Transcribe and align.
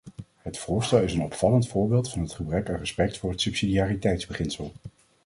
Het 0.37 0.57
voorstel 0.57 0.99
is 1.01 1.13
een 1.13 1.21
opvallend 1.23 1.67
voorbeeld 1.67 2.09
van 2.11 2.21
het 2.21 2.33
gebrek 2.33 2.69
aan 2.69 2.77
respect 2.79 3.17
voor 3.17 3.31
het 3.31 3.41
subsidiariteitsbeginsel. 3.41 4.71